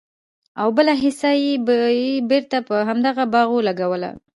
او 0.61 0.67
بله 0.77 0.93
حيصه 1.01 1.31
به 1.65 1.75
ئي 1.95 2.05
بيرته 2.29 2.57
په 2.67 2.75
همدغه 2.87 3.23
باغ 3.33 3.49
لګوله!! 3.67 4.09